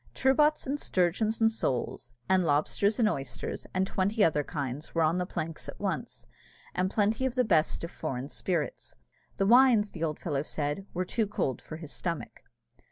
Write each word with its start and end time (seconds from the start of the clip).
Turbots, 0.15 0.65
and 0.65 0.79
sturgeons, 0.79 1.39
and 1.41 1.51
soles, 1.51 2.15
and 2.27 2.43
lobsters, 2.43 2.97
and 2.97 3.07
oysters, 3.07 3.67
and 3.71 3.85
twenty 3.85 4.23
other 4.23 4.43
kinds, 4.43 4.95
were 4.95 5.03
on 5.03 5.19
the 5.19 5.27
planks 5.27 5.69
at 5.69 5.79
once, 5.79 6.25
and 6.73 6.89
plenty 6.89 7.23
of 7.27 7.35
the 7.35 7.43
best 7.43 7.83
of 7.83 7.91
foreign 7.91 8.27
spirits. 8.27 8.95
The 9.37 9.45
wines, 9.45 9.91
the 9.91 10.03
old 10.03 10.17
fellow 10.17 10.41
said, 10.41 10.87
were 10.95 11.05
too 11.05 11.27
cold 11.27 11.61
for 11.61 11.77
his 11.77 11.91
stomach. 11.91 12.41